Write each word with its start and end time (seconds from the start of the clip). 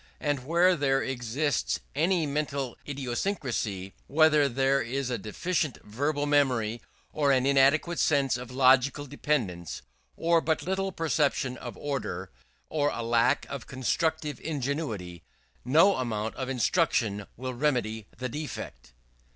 And 0.19 0.47
where 0.47 0.75
there 0.75 1.03
exists 1.03 1.79
any 1.93 2.25
mental 2.25 2.75
idiosyncrasy 2.89 3.93
where 4.07 4.49
there 4.49 4.81
is 4.81 5.11
a 5.11 5.19
deficient 5.19 5.77
verbal 5.83 6.25
memory, 6.25 6.81
or 7.13 7.31
an 7.31 7.45
inadequate 7.45 7.99
sense 7.99 8.35
of 8.35 8.49
logical 8.49 9.05
dependence, 9.05 9.83
or 10.17 10.41
but 10.41 10.63
little 10.63 10.91
perception 10.91 11.55
of 11.55 11.77
order, 11.77 12.31
or 12.67 12.89
a 12.89 13.03
lack 13.03 13.45
of 13.47 13.67
constructive 13.67 14.39
ingenuity; 14.41 15.21
no 15.63 15.95
amount 15.97 16.33
of 16.33 16.49
instruction 16.49 17.27
will 17.37 17.53
remedy 17.53 18.07
the 18.17 18.27
defect. 18.27 18.93